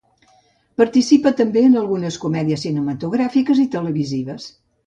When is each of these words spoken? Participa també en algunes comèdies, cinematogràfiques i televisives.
Participa 0.81 1.33
també 1.43 1.63
en 1.69 1.77
algunes 1.83 2.19
comèdies, 2.25 2.65
cinematogràfiques 2.69 3.63
i 3.69 3.71
televisives. 3.77 4.53